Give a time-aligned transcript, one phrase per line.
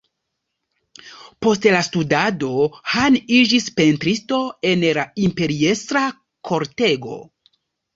[1.45, 2.49] Post la studado,
[3.03, 4.43] Han iĝis pentristo
[4.75, 6.07] en la imperiestra
[6.53, 7.27] kortego.